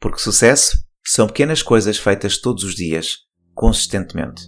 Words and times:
Porque 0.00 0.18
sucesso 0.18 0.78
são 1.04 1.26
pequenas 1.26 1.62
coisas 1.62 1.98
feitas 1.98 2.38
todos 2.38 2.64
os 2.64 2.74
dias, 2.74 3.18
consistentemente. 3.54 4.44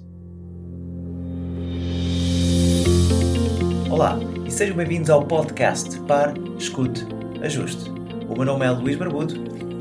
Olá 3.91 4.19
e 4.47 4.51
sejam 4.51 4.75
bem-vindos 4.75 5.11
ao 5.11 5.27
podcast 5.27 6.01
Par, 6.09 6.33
Escute, 6.59 7.07
Ajuste. 7.43 7.91
O 8.31 8.35
meu 8.35 8.47
nome 8.47 8.65
é 8.65 8.71
Luís 8.71 8.97
Barbudo 8.97 9.35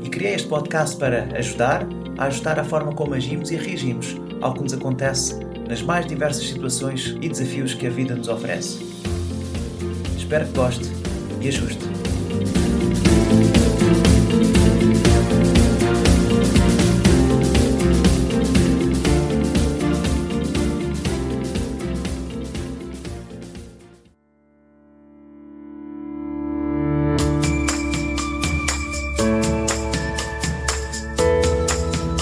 e 0.04 0.10
criei 0.10 0.34
este 0.34 0.46
podcast 0.46 0.98
para 0.98 1.24
ajudar 1.38 1.86
a 2.18 2.26
ajustar 2.26 2.60
a 2.60 2.64
forma 2.64 2.94
como 2.94 3.14
agimos 3.14 3.50
e 3.50 3.56
reagimos 3.56 4.14
ao 4.42 4.52
que 4.52 4.60
nos 4.60 4.74
acontece 4.74 5.42
nas 5.66 5.80
mais 5.80 6.04
diversas 6.04 6.46
situações 6.46 7.16
e 7.22 7.30
desafios 7.30 7.72
que 7.72 7.86
a 7.86 7.90
vida 7.90 8.14
nos 8.14 8.28
oferece. 8.28 8.78
Espero 10.18 10.46
que 10.48 10.52
goste 10.52 10.84
e 11.40 11.48
ajuste. 11.48 11.92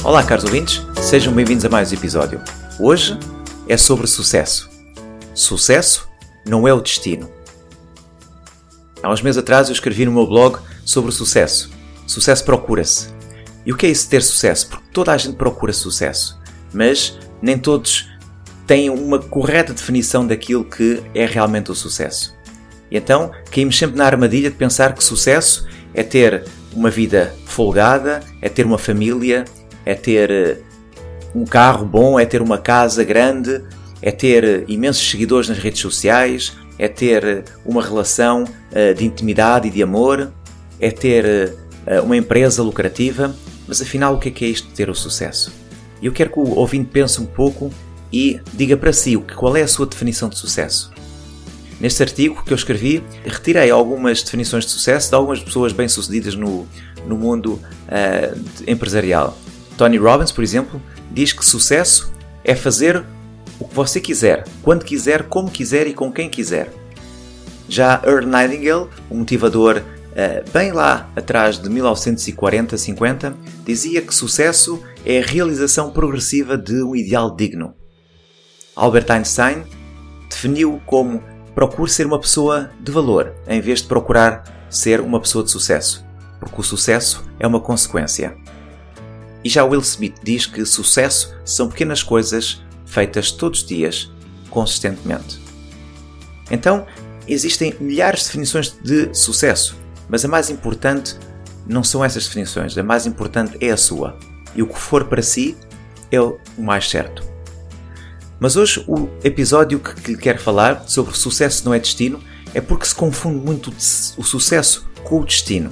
Olá, 0.03 0.25
caros 0.25 0.45
ouvintes, 0.45 0.81
sejam 1.03 1.31
bem-vindos 1.31 1.63
a 1.67 1.69
mais 1.69 1.93
um 1.93 1.95
episódio. 1.95 2.41
Hoje 2.79 3.19
é 3.69 3.77
sobre 3.77 4.07
sucesso. 4.07 4.71
Sucesso 5.35 6.09
não 6.49 6.67
é 6.67 6.73
o 6.73 6.81
destino. 6.81 7.31
Há 9.03 9.13
uns 9.13 9.21
meses 9.21 9.37
atrás 9.37 9.69
eu 9.69 9.75
escrevi 9.75 10.07
no 10.07 10.13
meu 10.13 10.27
blog 10.27 10.59
sobre 10.87 11.13
sucesso. 11.13 11.71
Sucesso 12.07 12.43
procura-se. 12.47 13.09
E 13.67 13.73
o 13.75 13.77
que 13.77 13.85
é 13.85 13.91
isso 13.91 14.09
ter 14.09 14.23
sucesso? 14.23 14.71
Porque 14.71 14.87
toda 14.91 15.13
a 15.13 15.19
gente 15.19 15.37
procura 15.37 15.71
sucesso, 15.71 16.41
mas 16.73 17.19
nem 17.43 17.59
todos 17.59 18.09
têm 18.67 18.89
uma 18.89 19.19
correta 19.19 19.75
definição 19.75 20.27
daquilo 20.27 20.65
que 20.65 21.03
é 21.15 21.27
realmente 21.27 21.71
o 21.71 21.75
sucesso. 21.75 22.35
E 22.91 22.97
então 22.97 23.31
caímos 23.51 23.77
sempre 23.77 23.99
na 23.99 24.07
armadilha 24.07 24.51
de 24.51 24.57
pensar 24.57 24.95
que 24.95 25.05
sucesso 25.05 25.69
é 25.93 26.03
ter 26.03 26.47
uma 26.73 26.89
vida 26.89 27.35
folgada, 27.45 28.23
é 28.41 28.49
ter 28.49 28.65
uma 28.65 28.79
família, 28.79 29.45
é 29.91 29.95
ter 29.95 30.31
eh, 30.31 30.59
um 31.35 31.45
carro 31.45 31.85
bom, 31.85 32.19
é 32.19 32.25
ter 32.25 32.41
uma 32.41 32.59
casa 32.59 33.03
grande, 33.03 33.61
é 34.01 34.13
ter 34.13 34.45
eh, 34.45 34.65
imensos 34.69 35.11
seguidores 35.11 35.49
nas 35.49 35.59
redes 35.59 35.81
sociais, 35.81 36.57
é 36.79 36.87
ter 36.87 37.25
eh, 37.25 37.45
uma 37.67 37.83
relação 37.83 38.45
de 38.97 39.05
intimidade 39.05 39.67
e 39.67 39.71
de 39.71 39.83
amor, 39.83 40.33
é 40.79 40.93
ter 40.93 41.57
uma 42.05 42.17
empresa 42.17 42.63
lucrativa. 42.63 43.35
Mas 43.67 43.83
afinal, 43.83 44.15
o 44.15 44.19
que 44.21 44.29
é, 44.29 44.31
que 44.31 44.45
é 44.45 44.49
isto 44.49 44.69
de 44.69 44.75
ter 44.75 44.89
o 44.89 44.95
sucesso? 44.95 45.53
Eu 46.01 46.13
quero 46.13 46.31
que 46.31 46.39
o 46.39 46.55
ouvinte 46.57 46.89
pense 46.93 47.21
um 47.21 47.27
pouco 47.27 47.73
e 48.13 48.41
diga 48.55 48.77
para 48.77 48.93
si 48.93 49.17
qual 49.35 49.57
é 49.57 49.63
a 49.63 49.67
sua 49.67 49.87
definição 49.87 50.29
de 50.29 50.39
sucesso. 50.39 50.93
Neste 51.81 52.01
artigo 52.01 52.45
que 52.45 52.53
eu 52.53 52.57
escrevi, 52.57 53.03
retirei 53.25 53.73
algumas 53.73 54.23
definições 54.23 54.65
de 54.65 54.71
sucesso 54.71 55.09
de 55.09 55.17
algumas 55.17 55.43
pessoas 55.43 55.73
bem-sucedidas 55.73 56.37
no, 56.37 56.65
no 57.09 57.17
mundo 57.17 57.55
uh, 57.55 58.41
empresarial. 58.69 59.37
Tony 59.81 59.97
Robbins, 59.97 60.31
por 60.31 60.45
exemplo, 60.45 60.79
diz 61.11 61.33
que 61.33 61.43
sucesso 61.43 62.13
é 62.45 62.55
fazer 62.55 63.03
o 63.59 63.67
que 63.67 63.75
você 63.75 63.99
quiser, 63.99 64.45
quando 64.63 64.85
quiser, 64.85 65.23
como 65.23 65.51
quiser 65.51 65.87
e 65.87 65.95
com 65.95 66.13
quem 66.13 66.29
quiser. 66.29 66.71
Já 67.67 67.99
Earl 68.05 68.27
Nightingale, 68.27 68.91
um 69.11 69.21
motivador 69.21 69.79
uh, 69.79 70.51
bem 70.53 70.71
lá 70.71 71.09
atrás 71.17 71.59
de 71.59 71.71
1940-50, 71.71 73.35
dizia 73.65 74.03
que 74.03 74.15
sucesso 74.15 74.85
é 75.03 75.21
a 75.21 75.27
realização 75.27 75.91
progressiva 75.91 76.59
de 76.59 76.83
um 76.83 76.95
ideal 76.95 77.35
digno. 77.35 77.73
Albert 78.77 79.11
Einstein 79.11 79.65
definiu 80.29 80.79
como 80.85 81.25
procure 81.55 81.91
ser 81.91 82.05
uma 82.05 82.21
pessoa 82.21 82.71
de 82.79 82.93
valor 82.93 83.33
em 83.49 83.63
vez 83.63 83.81
de 83.81 83.89
procurar 83.89 84.45
ser 84.69 85.01
uma 85.01 85.19
pessoa 85.19 85.43
de 85.43 85.51
sucesso, 85.51 86.05
porque 86.39 86.61
o 86.61 86.65
sucesso 86.65 87.25
é 87.39 87.47
uma 87.47 87.61
consequência. 87.61 88.37
E 89.43 89.49
já 89.49 89.65
Will 89.65 89.81
Smith 89.81 90.17
diz 90.23 90.47
que 90.47 90.65
sucesso 90.65 91.35
são 91.45 91.69
pequenas 91.69 92.03
coisas 92.03 92.63
feitas 92.85 93.31
todos 93.31 93.61
os 93.61 93.67
dias, 93.67 94.11
consistentemente. 94.51 95.41
Então, 96.51 96.87
existem 97.27 97.75
milhares 97.81 98.21
de 98.21 98.27
definições 98.27 98.77
de 98.83 99.15
sucesso, 99.15 99.77
mas 100.09 100.25
a 100.25 100.29
mais 100.29 100.51
importante 100.51 101.17
não 101.67 101.85
são 101.85 102.05
essas 102.05 102.27
definições, 102.27 102.77
a 102.77 102.83
mais 102.83 103.07
importante 103.07 103.57
é 103.61 103.71
a 103.71 103.77
sua. 103.77 104.19
E 104.55 104.63
o 104.63 104.67
que 104.67 104.79
for 104.79 105.05
para 105.05 105.23
si 105.23 105.57
é 106.11 106.21
o 106.21 106.39
mais 106.59 106.89
certo. 106.91 107.23
Mas 108.41 108.57
hoje 108.57 108.85
o 108.89 109.09
episódio 109.23 109.79
que 109.79 110.13
lhe 110.13 110.19
quero 110.19 110.41
falar 110.41 110.85
sobre 110.89 111.17
sucesso 111.17 111.65
não 111.65 111.75
é 111.75 111.79
destino 111.79 112.21
é 112.55 112.61
porque 112.61 112.87
se 112.87 112.95
confunde 112.95 113.39
muito 113.45 113.71
o 114.17 114.25
sucesso 114.25 114.89
com 115.05 115.21
o 115.21 115.25
destino. 115.25 115.71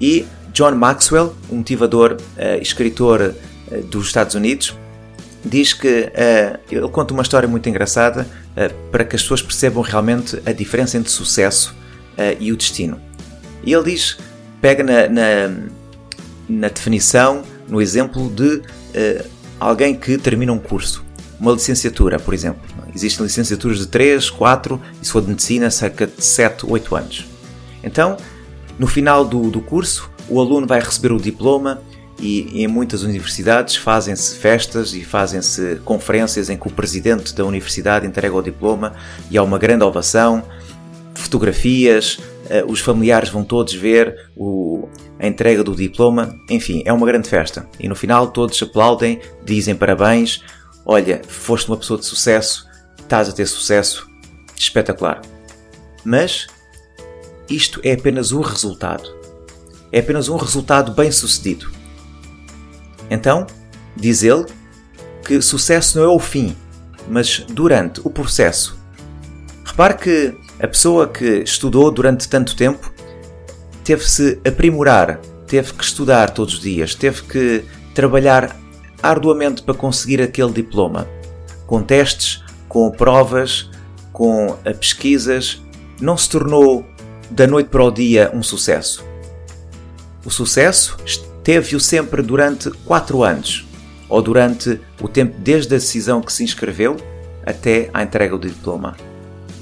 E 0.00 0.26
John 0.52 0.72
Maxwell, 0.72 1.34
um 1.50 1.56
motivador 1.56 2.12
uh, 2.12 2.60
escritor 2.60 3.34
uh, 3.70 3.82
dos 3.84 4.06
Estados 4.06 4.34
Unidos, 4.34 4.76
diz 5.44 5.72
que 5.72 5.88
uh, 5.88 6.58
ele 6.70 6.88
conta 6.88 7.14
uma 7.14 7.22
história 7.22 7.48
muito 7.48 7.68
engraçada 7.68 8.26
para 8.90 9.02
que 9.02 9.16
as 9.16 9.22
pessoas 9.22 9.40
percebam 9.40 9.82
realmente 9.82 10.40
a 10.44 10.52
diferença 10.52 10.98
entre 10.98 11.10
sucesso 11.10 11.74
e 12.38 12.52
o 12.52 12.56
destino. 12.56 13.00
E 13.64 13.72
ele 13.72 13.84
diz, 13.84 14.18
pega 14.60 14.84
na, 14.84 15.08
na, 15.08 15.56
na 16.46 16.68
definição, 16.68 17.42
no 17.66 17.80
exemplo 17.80 18.28
de 18.28 18.60
alguém 19.58 19.94
que 19.94 20.18
termina 20.18 20.52
um 20.52 20.58
curso, 20.58 21.02
uma 21.40 21.52
licenciatura, 21.52 22.18
por 22.18 22.34
exemplo. 22.34 22.60
Existem 22.94 23.24
licenciaturas 23.24 23.78
de 23.78 23.86
3, 23.86 24.28
4 24.28 24.82
e 25.00 25.06
se 25.06 25.10
for 25.10 25.22
de 25.22 25.28
medicina, 25.28 25.70
cerca 25.70 26.06
de 26.06 26.22
7, 26.22 26.66
8 26.68 26.94
anos. 26.94 27.26
Então, 27.82 28.18
no 28.78 28.86
final 28.86 29.24
do, 29.24 29.50
do 29.50 29.62
curso, 29.62 30.11
o 30.28 30.40
aluno 30.40 30.66
vai 30.66 30.80
receber 30.80 31.12
o 31.12 31.20
diploma 31.20 31.82
e 32.18 32.62
em 32.62 32.68
muitas 32.68 33.02
universidades 33.02 33.76
fazem-se 33.76 34.36
festas 34.36 34.94
e 34.94 35.04
fazem-se 35.04 35.80
conferências 35.84 36.48
em 36.48 36.56
que 36.56 36.68
o 36.68 36.70
presidente 36.70 37.34
da 37.34 37.44
universidade 37.44 38.06
entrega 38.06 38.34
o 38.34 38.42
diploma 38.42 38.94
e 39.30 39.36
há 39.36 39.42
uma 39.42 39.58
grande 39.58 39.82
ovação, 39.82 40.44
fotografias, 41.14 42.20
eh, 42.48 42.64
os 42.66 42.80
familiares 42.80 43.28
vão 43.28 43.42
todos 43.42 43.74
ver 43.74 44.30
o, 44.36 44.88
a 45.18 45.26
entrega 45.26 45.64
do 45.64 45.74
diploma, 45.74 46.34
enfim, 46.48 46.82
é 46.84 46.92
uma 46.92 47.06
grande 47.06 47.28
festa. 47.28 47.68
E 47.78 47.88
no 47.88 47.96
final 47.96 48.28
todos 48.28 48.62
aplaudem, 48.62 49.20
dizem 49.44 49.74
parabéns, 49.74 50.42
olha, 50.86 51.22
foste 51.26 51.68
uma 51.68 51.76
pessoa 51.76 51.98
de 51.98 52.06
sucesso, 52.06 52.68
estás 53.00 53.28
a 53.28 53.32
ter 53.32 53.46
sucesso, 53.46 54.08
espetacular. 54.56 55.20
Mas 56.04 56.46
isto 57.48 57.80
é 57.82 57.92
apenas 57.92 58.32
o 58.32 58.40
resultado 58.40 59.21
é 59.92 60.00
apenas 60.00 60.28
um 60.28 60.36
resultado 60.36 60.92
bem-sucedido. 60.92 61.70
Então, 63.10 63.46
diz 63.94 64.22
ele 64.22 64.46
que 65.24 65.40
sucesso 65.40 65.98
não 65.98 66.04
é 66.04 66.08
o 66.08 66.18
fim, 66.18 66.56
mas 67.08 67.44
durante 67.48 68.00
o 68.02 68.10
processo. 68.10 68.80
Repare 69.64 69.94
que 69.94 70.34
a 70.58 70.66
pessoa 70.66 71.06
que 71.06 71.42
estudou 71.42 71.90
durante 71.90 72.28
tanto 72.28 72.56
tempo 72.56 72.92
teve-se 73.84 74.40
aprimorar, 74.46 75.20
teve 75.46 75.72
que 75.74 75.84
estudar 75.84 76.30
todos 76.30 76.54
os 76.54 76.60
dias, 76.60 76.94
teve 76.94 77.22
que 77.22 77.64
trabalhar 77.94 78.56
arduamente 79.02 79.62
para 79.62 79.74
conseguir 79.74 80.22
aquele 80.22 80.52
diploma, 80.52 81.08
com 81.66 81.82
testes, 81.82 82.42
com 82.68 82.90
provas, 82.90 83.68
com 84.12 84.56
pesquisas, 84.80 85.60
não 86.00 86.16
se 86.16 86.30
tornou 86.30 86.86
da 87.30 87.46
noite 87.46 87.68
para 87.68 87.84
o 87.84 87.90
dia 87.90 88.30
um 88.32 88.42
sucesso. 88.42 89.11
O 90.24 90.30
sucesso 90.30 90.96
teve-o 91.42 91.80
sempre 91.80 92.22
durante 92.22 92.70
4 92.70 93.22
anos, 93.22 93.66
ou 94.08 94.22
durante 94.22 94.80
o 95.00 95.08
tempo 95.08 95.36
desde 95.38 95.74
a 95.74 95.78
decisão 95.78 96.20
que 96.20 96.32
se 96.32 96.44
inscreveu 96.44 96.96
até 97.44 97.90
à 97.92 98.02
entrega 98.02 98.36
do 98.36 98.48
diploma. 98.48 98.96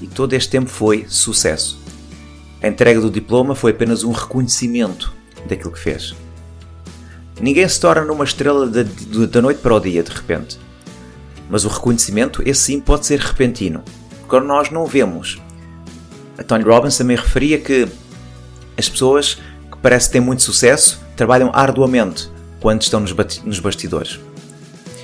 E 0.02 0.06
todo 0.06 0.32
este 0.34 0.50
tempo 0.50 0.68
foi 0.68 1.06
sucesso. 1.08 1.80
A 2.62 2.68
entrega 2.68 3.00
do 3.00 3.10
diploma 3.10 3.54
foi 3.54 3.70
apenas 3.70 4.04
um 4.04 4.12
reconhecimento 4.12 5.14
daquilo 5.48 5.72
que 5.72 5.78
fez. 5.78 6.14
Ninguém 7.40 7.66
se 7.66 7.80
torna 7.80 8.04
numa 8.04 8.24
estrela 8.24 8.66
da, 8.66 9.40
noite 9.40 9.60
para 9.60 9.74
o 9.74 9.80
dia, 9.80 10.02
de 10.02 10.10
repente. 10.10 10.58
Mas 11.48 11.64
o 11.64 11.68
reconhecimento, 11.68 12.42
esse 12.44 12.62
sim, 12.64 12.80
pode 12.80 13.06
ser 13.06 13.18
repentino, 13.18 13.82
porque 14.20 14.44
nós 14.46 14.70
não 14.70 14.84
vemos. 14.84 15.40
A 16.36 16.42
Tony 16.42 16.64
Robbins 16.64 16.98
também 16.98 17.16
referia 17.16 17.58
que 17.58 17.88
as 18.76 18.88
pessoas 18.88 19.38
parece 19.82 20.08
que 20.08 20.12
têm 20.12 20.20
muito 20.20 20.42
sucesso, 20.42 21.00
trabalham 21.16 21.50
arduamente 21.54 22.30
quando 22.60 22.82
estão 22.82 23.00
nos 23.00 23.60
bastidores. 23.60 24.20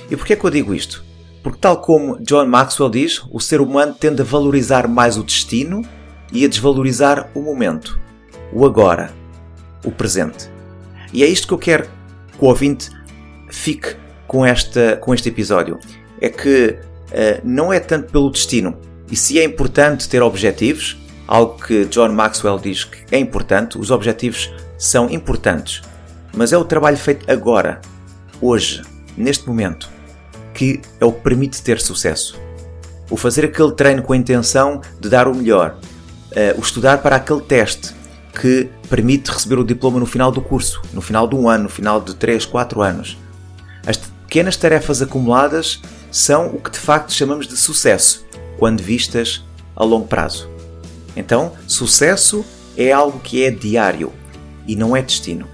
E 0.09 0.15
porquê 0.15 0.33
é 0.33 0.35
que 0.35 0.45
eu 0.45 0.49
digo 0.49 0.73
isto? 0.73 1.03
Porque, 1.43 1.59
tal 1.59 1.81
como 1.81 2.19
John 2.21 2.45
Maxwell 2.45 2.89
diz, 2.89 3.21
o 3.31 3.39
ser 3.39 3.61
humano 3.61 3.95
tende 3.97 4.21
a 4.21 4.25
valorizar 4.25 4.87
mais 4.87 5.17
o 5.17 5.23
destino 5.23 5.81
e 6.31 6.43
a 6.43 6.47
desvalorizar 6.47 7.29
o 7.33 7.41
momento, 7.41 7.99
o 8.51 8.65
agora, 8.65 9.13
o 9.85 9.91
presente. 9.91 10.49
E 11.13 11.23
é 11.23 11.27
isto 11.27 11.47
que 11.47 11.53
eu 11.53 11.57
quero 11.57 11.83
que 11.83 12.43
o 12.43 12.47
ouvinte 12.47 12.89
fique 13.49 13.95
com, 14.27 14.45
esta, 14.45 14.97
com 14.97 15.13
este 15.13 15.29
episódio 15.29 15.79
é 16.19 16.29
que 16.29 16.77
uh, 16.77 17.41
não 17.43 17.71
é 17.71 17.79
tanto 17.79 18.11
pelo 18.11 18.29
destino. 18.29 18.77
E 19.09 19.15
se 19.15 19.39
é 19.39 19.43
importante 19.43 20.09
ter 20.09 20.21
objetivos, 20.21 20.97
algo 21.25 21.57
que 21.63 21.85
John 21.85 22.09
Maxwell 22.09 22.59
diz 22.59 22.83
que 22.83 23.15
é 23.15 23.19
importante, 23.19 23.77
os 23.77 23.89
objetivos 23.89 24.51
são 24.77 25.09
importantes, 25.09 25.81
mas 26.35 26.53
é 26.53 26.57
o 26.57 26.65
trabalho 26.65 26.97
feito 26.97 27.29
agora, 27.29 27.81
hoje, 28.41 28.81
neste 29.17 29.47
momento, 29.47 29.89
que 30.53 30.81
é 30.99 31.05
o 31.05 31.11
que 31.11 31.21
permite 31.21 31.61
ter 31.61 31.79
sucesso. 31.79 32.39
O 33.09 33.17
fazer 33.17 33.45
aquele 33.45 33.71
treino 33.71 34.03
com 34.03 34.13
a 34.13 34.17
intenção 34.17 34.81
de 34.99 35.09
dar 35.09 35.27
o 35.27 35.35
melhor, 35.35 35.77
uh, 36.31 36.59
o 36.59 36.61
estudar 36.61 36.99
para 36.99 37.15
aquele 37.15 37.41
teste 37.41 37.95
que 38.39 38.69
permite 38.87 39.31
receber 39.31 39.57
o 39.57 39.63
diploma 39.63 39.99
no 39.99 40.05
final 40.05 40.31
do 40.31 40.41
curso, 40.41 40.81
no 40.93 41.01
final 41.01 41.27
de 41.27 41.35
um 41.35 41.49
ano, 41.49 41.63
no 41.63 41.69
final 41.69 41.99
de 41.99 42.15
3, 42.15 42.45
4 42.45 42.81
anos. 42.81 43.17
As 43.85 43.97
pequenas 43.97 44.55
tarefas 44.57 45.01
acumuladas 45.01 45.81
são 46.11 46.47
o 46.47 46.61
que 46.61 46.69
de 46.69 46.77
facto 46.77 47.13
chamamos 47.13 47.47
de 47.47 47.57
sucesso, 47.57 48.25
quando 48.57 48.81
vistas 48.81 49.43
a 49.75 49.83
longo 49.83 50.07
prazo. 50.07 50.49
Então, 51.15 51.53
sucesso 51.67 52.45
é 52.77 52.91
algo 52.91 53.19
que 53.19 53.43
é 53.43 53.49
diário 53.49 54.13
e 54.67 54.75
não 54.75 54.95
é 54.95 55.01
destino. 55.01 55.47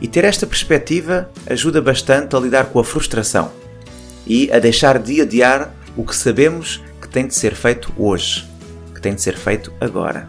E 0.00 0.08
ter 0.08 0.24
esta 0.24 0.46
perspectiva 0.46 1.30
ajuda 1.46 1.80
bastante 1.80 2.34
a 2.34 2.40
lidar 2.40 2.66
com 2.66 2.78
a 2.78 2.84
frustração 2.84 3.50
e 4.26 4.50
a 4.52 4.58
deixar 4.58 4.98
de 4.98 5.20
adiar 5.20 5.74
o 5.96 6.04
que 6.04 6.14
sabemos 6.14 6.82
que 7.00 7.08
tem 7.08 7.26
de 7.26 7.34
ser 7.34 7.54
feito 7.54 7.92
hoje, 7.96 8.46
que 8.94 9.00
tem 9.00 9.14
de 9.14 9.22
ser 9.22 9.36
feito 9.36 9.72
agora. 9.80 10.28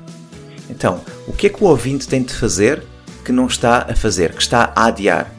Então, 0.69 1.01
o 1.27 1.33
que 1.33 1.47
é 1.47 1.49
que 1.49 1.63
o 1.63 1.67
ouvinte 1.67 2.07
tem 2.07 2.23
de 2.23 2.33
fazer 2.33 2.83
que 3.23 3.31
não 3.31 3.45
está 3.45 3.85
a 3.89 3.95
fazer, 3.95 4.33
que 4.33 4.41
está 4.41 4.71
a 4.75 4.87
adiar? 4.87 5.31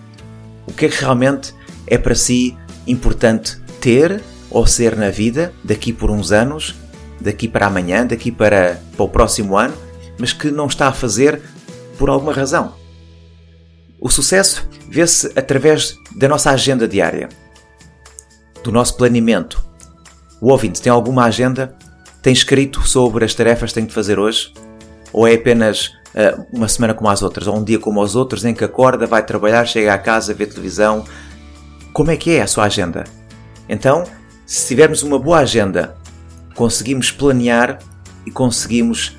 O 0.66 0.72
que 0.72 0.86
é 0.86 0.88
que 0.88 1.00
realmente 1.00 1.54
é 1.86 1.98
para 1.98 2.14
si 2.14 2.56
importante 2.86 3.58
ter 3.80 4.22
ou 4.50 4.66
ser 4.66 4.96
na 4.96 5.10
vida 5.10 5.52
daqui 5.64 5.92
por 5.92 6.10
uns 6.10 6.30
anos, 6.30 6.74
daqui 7.20 7.48
para 7.48 7.66
amanhã, 7.66 8.06
daqui 8.06 8.30
para, 8.30 8.80
para 8.96 9.04
o 9.04 9.08
próximo 9.08 9.56
ano, 9.56 9.74
mas 10.18 10.32
que 10.32 10.50
não 10.50 10.66
está 10.66 10.88
a 10.88 10.92
fazer 10.92 11.40
por 12.02 12.10
alguma 12.10 12.32
razão? 12.32 12.74
O 14.00 14.10
sucesso 14.10 14.68
vê-se 14.88 15.30
através 15.38 15.96
da 16.16 16.26
nossa 16.26 16.50
agenda 16.50 16.88
diária, 16.88 17.28
do 18.64 18.72
nosso 18.72 18.96
planeamento. 18.96 19.64
O 20.40 20.50
ouvinte 20.50 20.82
tem 20.82 20.90
alguma 20.90 21.26
agenda? 21.26 21.76
Tem 22.20 22.32
escrito 22.32 22.82
sobre 22.88 23.24
as 23.24 23.32
tarefas 23.36 23.70
que 23.70 23.76
tem 23.76 23.86
de 23.86 23.94
fazer 23.94 24.18
hoje? 24.18 24.52
Ou 25.12 25.28
é 25.28 25.34
apenas 25.34 25.92
uh, 26.12 26.44
uma 26.52 26.66
semana 26.66 26.92
como 26.92 27.08
as 27.08 27.22
outras, 27.22 27.46
ou 27.46 27.56
um 27.56 27.62
dia 27.62 27.78
como 27.78 28.02
os 28.02 28.16
outros, 28.16 28.44
em 28.44 28.52
que 28.52 28.64
acorda, 28.64 29.06
vai 29.06 29.24
trabalhar, 29.24 29.64
chega 29.64 29.94
à 29.94 29.98
casa, 29.98 30.34
vê 30.34 30.44
televisão? 30.44 31.04
Como 31.92 32.10
é 32.10 32.16
que 32.16 32.32
é 32.32 32.42
a 32.42 32.48
sua 32.48 32.64
agenda? 32.64 33.04
Então, 33.68 34.02
se 34.44 34.66
tivermos 34.66 35.04
uma 35.04 35.20
boa 35.20 35.38
agenda, 35.38 35.96
conseguimos 36.56 37.12
planear 37.12 37.78
e 38.26 38.30
conseguimos 38.32 39.16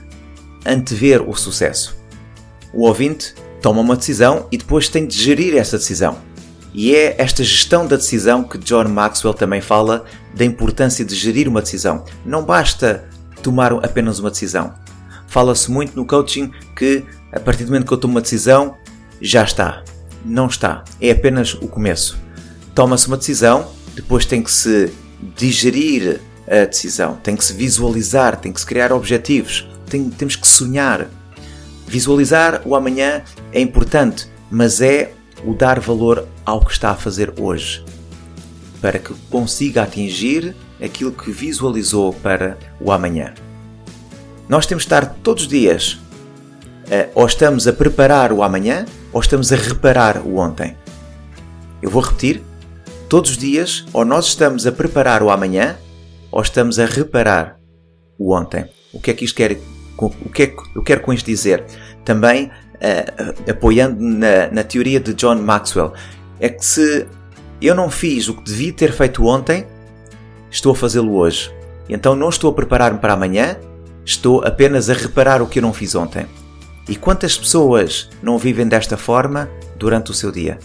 antever 0.66 1.22
o 1.22 1.34
sucesso. 1.34 2.03
O 2.74 2.88
ouvinte 2.88 3.36
toma 3.62 3.82
uma 3.82 3.96
decisão 3.96 4.48
e 4.52 4.58
depois 4.58 4.90
tem 4.90 5.06
de 5.06 5.18
gerir 5.18 5.56
essa 5.56 5.78
decisão. 5.78 6.18
E 6.74 6.96
é 6.96 7.16
esta 7.20 7.44
gestão 7.44 7.86
da 7.86 7.96
decisão 7.96 8.44
que 8.44 8.58
John 8.58 8.86
Maxwell 8.86 9.34
também 9.34 9.62
fala 9.62 10.06
da 10.36 10.44
importância 10.44 11.06
de 11.06 11.16
gerir 11.16 11.48
uma 11.48 11.62
decisão. 11.62 12.04
Não 12.26 12.44
basta 12.44 13.08
tomar 13.44 13.72
apenas 13.74 14.18
uma 14.18 14.32
decisão. 14.32 14.74
Fala-se 15.28 15.70
muito 15.70 15.96
no 15.96 16.06
coaching 16.06 16.52
que 16.76 17.06
a 17.34 17.40
partir 17.40 17.64
do 17.64 17.72
momento 17.72 17.88
que 17.88 17.94
eu 17.94 17.98
tomo 17.98 18.14
uma 18.14 18.22
decisão, 18.22 18.76
já 19.20 19.44
está. 19.44 19.84
Não 20.24 20.46
está. 20.46 20.84
É 21.02 21.12
apenas 21.12 21.56
o 21.56 21.68
começo. 21.68 22.18
Toma-se 22.76 23.08
uma 23.08 23.18
decisão, 23.18 23.68
depois 23.96 24.26
tem 24.26 24.42
que 24.42 24.52
se 24.52 24.94
digerir 25.36 26.22
a 26.48 26.66
decisão, 26.66 27.16
tem 27.24 27.36
que 27.36 27.44
se 27.44 27.54
visualizar, 27.54 28.40
tem 28.40 28.52
que 28.52 28.60
se 28.60 28.66
criar 28.66 28.92
objetivos, 28.92 29.68
tem, 29.90 30.10
temos 30.10 30.36
que 30.36 30.48
sonhar. 30.48 31.10
Visualizar 31.88 32.62
o 32.66 32.76
amanhã 32.76 33.24
é 33.52 33.60
importante, 33.60 34.28
mas 34.50 34.82
é 34.82 35.14
o 35.46 35.54
dar 35.54 35.80
valor 35.80 36.28
ao 36.46 36.64
que 36.64 36.72
está 36.72 36.92
a 36.92 36.96
fazer 36.96 37.34
hoje, 37.40 37.84
para 38.82 39.00
que 39.00 39.14
consiga 39.30 39.84
atingir 39.84 40.56
aquilo 40.82 41.12
que 41.12 41.32
visualizou 41.32 42.14
para 42.14 42.58
o 42.80 42.92
amanhã. 42.92 43.34
Nós 44.48 44.66
temos 44.66 44.84
de 44.84 44.88
estar 44.88 45.06
todos 45.24 45.44
os 45.44 45.50
dias, 45.50 45.94
uh, 45.94 47.10
ou 47.16 47.26
estamos 47.26 47.68
a 47.68 47.74
preparar 47.74 48.32
o 48.32 48.44
amanhã, 48.44 48.86
ou 49.12 49.22
estamos 49.22 49.52
a 49.52 49.56
reparar 49.56 50.22
o 50.26 50.38
ontem. 50.38 50.76
Eu 51.82 51.90
vou 51.90 52.02
repetir: 52.02 52.42
todos 53.08 53.32
os 53.32 53.38
dias, 53.38 53.86
ou 53.94 54.04
nós 54.04 54.26
estamos 54.28 54.66
a 54.68 54.72
preparar 54.72 55.22
o 55.24 55.30
amanhã, 55.30 55.78
ou 56.32 56.42
estamos 56.42 56.80
a 56.80 56.86
reparar 56.86 57.60
o 58.18 58.34
ontem. 58.36 58.66
O 58.92 59.00
que 59.00 59.12
é 59.12 59.14
que 59.14 59.26
isto 59.26 59.36
quer? 59.36 59.58
O 59.98 60.30
que 60.30 60.44
é 60.44 60.48
que 60.48 60.62
eu 60.76 60.82
quero 60.82 61.02
com 61.02 61.14
isto 61.14 61.26
dizer? 61.26 61.64
Também 62.04 62.48
uh, 62.48 63.50
apoiando 63.50 64.02
na, 64.02 64.48
na 64.52 64.64
teoria 64.64 65.00
de 65.00 65.14
John 65.14 65.36
Maxwell, 65.36 65.94
é 66.40 66.50
que 66.50 66.66
se 66.66 67.08
eu 67.62 67.74
não 67.74 67.90
fiz 67.90 68.28
o 68.28 68.34
que 68.34 68.44
devia 68.44 68.74
ter 68.74 68.92
feito 68.92 69.26
ontem, 69.26 69.66
estou 70.52 70.74
a 70.74 70.76
fazê-lo 70.76 71.16
hoje. 71.16 71.54
Então 71.88 72.16
não 72.16 72.30
estou 72.30 72.52
a 72.52 72.54
preparar-me 72.54 73.00
para 73.00 73.14
amanhã, 73.14 73.58
estou 74.06 74.44
apenas 74.46 74.90
a 74.90 74.94
reparar 74.94 75.42
o 75.42 75.48
que 75.48 75.60
eu 75.60 75.64
não 75.64 75.74
fiz 75.74 75.96
ontem. 75.96 76.26
E 76.88 76.96
quantas 76.96 77.38
pessoas 77.38 78.10
não 78.22 78.38
vivem 78.38 78.68
desta 78.68 78.98
forma 78.98 79.50
durante 79.78 80.12
o 80.12 80.14
seu 80.14 80.32
dia? 80.32 80.60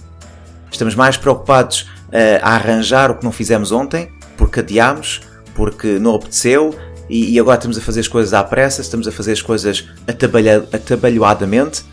Estamos 0.70 0.94
mais 0.94 1.16
preocupados 1.16 1.82
uh, 1.82 2.42
a 2.42 2.54
arranjar 2.54 3.10
o 3.10 3.14
que 3.14 3.24
não 3.24 3.32
fizemos 3.32 3.70
ontem, 3.70 4.10
porque 4.36 4.60
adiámos, 4.60 5.20
porque 5.54 5.98
não 5.98 6.12
obteceu 6.12 6.74
e, 7.08 7.34
e, 7.34 7.40
agora 7.40 7.56
estamos 7.56 7.78
a 7.78 7.80
fazer 7.80 8.00
as 8.00 8.08
coisas 8.08 8.34
à 8.34 8.44
pressa, 8.44 8.80
estamos 8.80 9.08
a 9.08 9.12
fazer 9.12 9.32
as 9.32 9.42
coisas 9.42 9.84
atabalhoadamente 10.72 11.84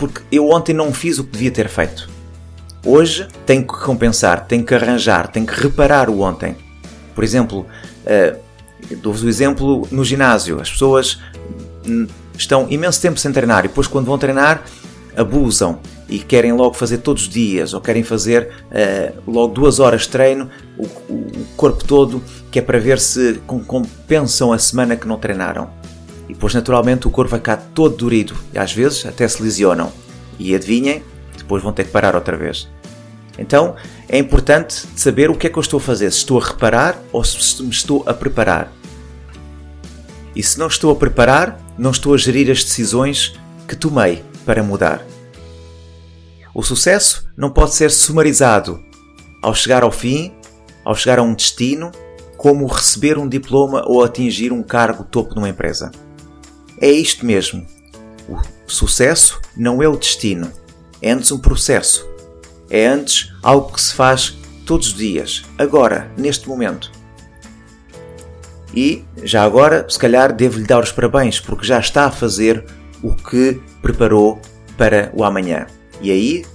porque 0.00 0.22
eu 0.32 0.48
ontem 0.48 0.72
não 0.72 0.94
fiz 0.94 1.18
o 1.18 1.24
que 1.24 1.32
devia 1.32 1.50
ter 1.50 1.68
feito. 1.68 2.08
Hoje 2.82 3.28
tenho 3.44 3.62
que 3.62 3.78
compensar, 3.80 4.46
tenho 4.46 4.64
que 4.64 4.74
arranjar, 4.74 5.28
tenho 5.28 5.46
que 5.46 5.52
reparar 5.52 6.08
o 6.08 6.20
ontem. 6.20 6.56
Por 7.14 7.22
exemplo, 7.22 7.66
uh, 8.06 8.38
dou-vos 8.96 9.22
o 9.22 9.28
exemplo 9.28 9.86
no 9.90 10.02
ginásio. 10.02 10.58
As 10.58 10.70
pessoas 10.70 11.20
hum, 11.86 12.06
estão 12.34 12.66
imenso 12.70 12.98
tempo 12.98 13.20
sem 13.20 13.30
treinar 13.30 13.66
e 13.66 13.68
depois, 13.68 13.86
quando 13.86 14.06
vão 14.06 14.16
treinar, 14.16 14.64
abusam 15.14 15.78
e 16.10 16.18
querem 16.18 16.52
logo 16.52 16.74
fazer 16.74 16.98
todos 16.98 17.22
os 17.22 17.28
dias 17.28 17.72
ou 17.72 17.80
querem 17.80 18.02
fazer 18.02 18.50
uh, 18.66 19.30
logo 19.30 19.54
duas 19.54 19.78
horas 19.78 20.02
de 20.02 20.08
treino, 20.08 20.50
o, 20.76 20.84
o, 20.84 21.46
corpo 21.56 21.84
todo, 21.84 22.20
que 22.50 22.58
é 22.58 22.62
para 22.62 22.80
ver 22.80 22.98
se 22.98 23.40
compensam 23.46 24.52
a 24.52 24.58
semana 24.58 24.96
que 24.96 25.06
não 25.06 25.16
treinaram. 25.16 25.70
E 26.28 26.34
depois, 26.34 26.52
naturalmente, 26.52 27.06
o 27.06 27.10
corpo 27.10 27.30
vai 27.30 27.38
ficar 27.38 27.56
todo 27.74 27.96
durido 27.96 28.34
e 28.52 28.58
às 28.58 28.72
vezes 28.72 29.06
até 29.06 29.26
se 29.26 29.40
lesionam. 29.40 29.92
E 30.36 30.54
adivinhem, 30.54 31.02
depois 31.38 31.62
vão 31.62 31.72
ter 31.72 31.84
que 31.84 31.90
parar 31.90 32.16
outra 32.16 32.36
vez. 32.36 32.68
Então 33.38 33.76
é 34.08 34.18
importante 34.18 34.74
saber 34.96 35.30
o 35.30 35.34
que 35.36 35.46
é 35.46 35.50
que 35.50 35.58
eu 35.58 35.62
estou 35.62 35.78
a 35.78 35.80
fazer, 35.80 36.10
se 36.10 36.18
estou 36.18 36.40
a 36.40 36.44
reparar 36.44 37.00
ou 37.12 37.22
se 37.22 37.62
me 37.62 37.70
estou 37.70 38.02
a 38.06 38.12
preparar. 38.12 38.72
E 40.34 40.42
se 40.42 40.58
não 40.58 40.66
estou 40.66 40.90
a 40.90 40.96
preparar, 40.96 41.60
não 41.78 41.90
estou 41.90 42.14
a 42.14 42.18
gerir 42.18 42.50
as 42.50 42.64
decisões 42.64 43.34
que 43.66 43.76
tomei 43.76 44.22
para 44.44 44.62
mudar. 44.62 45.04
O 46.54 46.62
sucesso 46.62 47.28
não 47.36 47.50
pode 47.50 47.74
ser 47.74 47.90
sumarizado 47.90 48.82
ao 49.42 49.54
chegar 49.54 49.82
ao 49.82 49.92
fim, 49.92 50.32
ao 50.84 50.94
chegar 50.94 51.18
a 51.18 51.22
um 51.22 51.34
destino, 51.34 51.92
como 52.36 52.66
receber 52.66 53.18
um 53.18 53.28
diploma 53.28 53.84
ou 53.86 54.02
atingir 54.02 54.52
um 54.52 54.62
cargo 54.62 55.04
topo 55.04 55.34
numa 55.34 55.48
empresa. 55.48 55.90
É 56.80 56.90
isto 56.90 57.24
mesmo. 57.24 57.66
O 58.28 58.40
sucesso 58.66 59.40
não 59.56 59.82
é 59.82 59.88
o 59.88 59.96
destino, 59.96 60.50
é 61.02 61.10
antes 61.10 61.30
um 61.30 61.38
processo. 61.38 62.08
É 62.68 62.86
antes 62.86 63.32
algo 63.42 63.72
que 63.72 63.80
se 63.82 63.94
faz 63.94 64.36
todos 64.64 64.88
os 64.88 64.94
dias, 64.94 65.44
agora, 65.58 66.10
neste 66.16 66.48
momento. 66.48 66.90
E, 68.74 69.04
já 69.24 69.42
agora, 69.42 69.84
se 69.88 69.98
calhar 69.98 70.32
devo-lhe 70.32 70.64
dar 70.64 70.82
os 70.82 70.92
parabéns 70.92 71.40
porque 71.40 71.66
já 71.66 71.80
está 71.80 72.06
a 72.06 72.10
fazer 72.10 72.64
o 73.02 73.14
que 73.14 73.60
preparou 73.82 74.40
para 74.76 75.10
o 75.14 75.24
amanhã. 75.24 75.66
E 76.00 76.10
aí, 76.10 76.46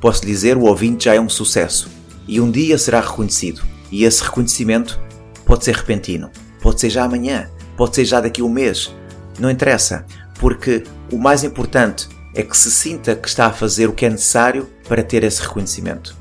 posso 0.00 0.24
dizer, 0.24 0.56
o 0.56 0.62
ouvinte 0.64 1.06
já 1.06 1.14
é 1.14 1.20
um 1.20 1.28
sucesso. 1.28 1.88
E 2.26 2.40
um 2.40 2.50
dia 2.50 2.76
será 2.78 3.00
reconhecido. 3.00 3.62
E 3.90 4.04
esse 4.04 4.22
reconhecimento 4.22 5.00
pode 5.44 5.64
ser 5.64 5.74
repentino, 5.74 6.30
pode 6.60 6.80
ser 6.80 6.90
já 6.90 7.04
amanhã, 7.04 7.50
pode 7.76 7.94
ser 7.94 8.04
já 8.04 8.20
daqui 8.20 8.40
a 8.40 8.44
um 8.44 8.48
mês, 8.48 8.94
não 9.38 9.50
interessa, 9.50 10.06
porque 10.38 10.84
o 11.10 11.18
mais 11.18 11.44
importante 11.44 12.08
é 12.34 12.42
que 12.42 12.56
se 12.56 12.70
sinta 12.70 13.14
que 13.14 13.28
está 13.28 13.46
a 13.46 13.52
fazer 13.52 13.88
o 13.88 13.92
que 13.92 14.06
é 14.06 14.10
necessário 14.10 14.68
para 14.88 15.02
ter 15.02 15.24
esse 15.24 15.42
reconhecimento. 15.42 16.16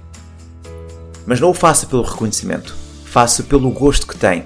Mas 1.26 1.40
não 1.40 1.52
o 1.52 1.54
faça 1.54 1.86
pelo 1.86 2.04
reconhecimento, 2.04 2.76
faça 3.06 3.44
pelo 3.44 3.72
gosto 3.72 4.08
que 4.08 4.18
tem, 4.18 4.46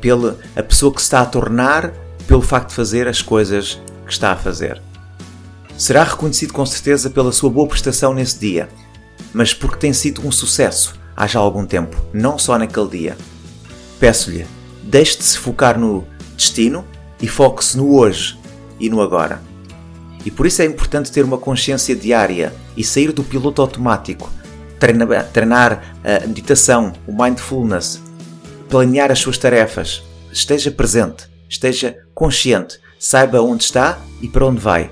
pela 0.00 0.38
a 0.54 0.62
pessoa 0.62 0.92
que 0.92 1.00
se 1.00 1.06
está 1.06 1.20
a 1.20 1.26
tornar, 1.26 1.92
pelo 2.26 2.42
facto 2.42 2.70
de 2.70 2.74
fazer 2.74 3.08
as 3.08 3.22
coisas 3.22 3.80
que 4.04 4.12
está 4.12 4.32
a 4.32 4.36
fazer. 4.36 4.82
Será 5.76 6.04
reconhecido 6.04 6.52
com 6.52 6.64
certeza 6.64 7.10
pela 7.10 7.32
sua 7.32 7.50
boa 7.50 7.68
prestação 7.68 8.14
nesse 8.14 8.38
dia, 8.38 8.68
mas 9.32 9.52
porque 9.52 9.76
tem 9.76 9.92
sido 9.92 10.26
um 10.26 10.32
sucesso 10.32 10.94
há 11.14 11.26
já 11.26 11.38
algum 11.38 11.66
tempo, 11.66 11.96
não 12.12 12.38
só 12.38 12.58
naquele 12.58 12.88
dia. 12.88 13.16
Peço-lhe, 14.00 14.46
deixe 14.82 15.18
de 15.18 15.24
se 15.24 15.38
focar 15.38 15.78
no 15.78 16.06
destino 16.36 16.84
e 17.20 17.28
foque-se 17.28 17.76
no 17.76 17.94
hoje 17.94 18.38
e 18.80 18.88
no 18.88 19.02
agora. 19.02 19.42
E 20.24 20.30
por 20.30 20.46
isso 20.46 20.62
é 20.62 20.64
importante 20.64 21.12
ter 21.12 21.24
uma 21.24 21.38
consciência 21.38 21.94
diária 21.94 22.52
e 22.76 22.82
sair 22.82 23.12
do 23.12 23.22
piloto 23.22 23.62
automático, 23.62 24.30
treinar, 24.80 25.28
treinar 25.30 25.96
a 26.02 26.26
meditação, 26.26 26.92
o 27.06 27.12
mindfulness, 27.12 28.02
planear 28.68 29.12
as 29.12 29.18
suas 29.18 29.38
tarefas. 29.38 30.02
Esteja 30.32 30.70
presente, 30.70 31.30
esteja 31.48 31.96
consciente, 32.14 32.80
saiba 32.98 33.40
onde 33.40 33.64
está 33.64 33.98
e 34.20 34.28
para 34.28 34.46
onde 34.46 34.60
vai. 34.60 34.90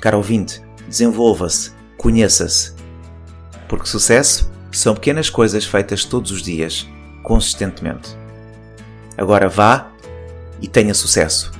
Caro 0.00 0.16
ouvinte, 0.16 0.62
desenvolva-se, 0.88 1.72
conheça-se. 1.98 2.72
Porque 3.68 3.86
sucesso 3.86 4.50
são 4.72 4.94
pequenas 4.94 5.28
coisas 5.28 5.66
feitas 5.66 6.06
todos 6.06 6.30
os 6.30 6.40
dias, 6.42 6.88
consistentemente. 7.22 8.16
Agora 9.18 9.46
vá 9.46 9.90
e 10.62 10.66
tenha 10.66 10.94
sucesso. 10.94 11.52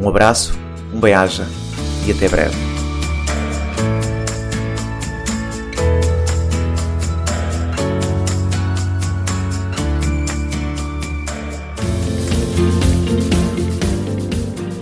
Um 0.00 0.08
abraço, 0.08 0.56
um 0.92 1.00
bem-aja 1.00 1.44
e 2.06 2.12
até 2.12 2.28
breve. 2.28 2.54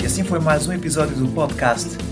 E 0.03 0.05
assim 0.05 0.25
foi 0.25 0.41
mais 0.41 0.67
um 0.67 0.75
episódio 0.75 1.17
do 1.17 1.29
podcast 1.29 2.12